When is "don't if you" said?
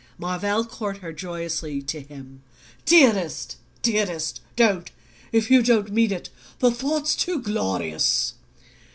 4.55-5.61